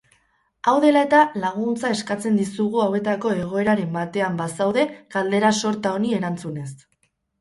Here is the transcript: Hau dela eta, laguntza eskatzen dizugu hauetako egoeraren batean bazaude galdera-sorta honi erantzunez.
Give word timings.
Hau 0.69 0.73
dela 0.85 1.01
eta, 1.07 1.17
laguntza 1.43 1.91
eskatzen 1.97 2.39
dizugu 2.41 2.81
hauetako 2.85 3.35
egoeraren 3.43 3.93
batean 3.99 4.41
bazaude 4.41 4.87
galdera-sorta 5.17 5.97
honi 5.99 6.19
erantzunez. 6.23 6.69